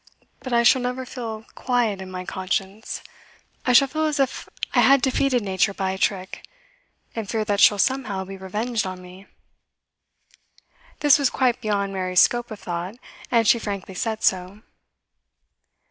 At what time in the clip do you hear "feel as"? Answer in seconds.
3.87-4.19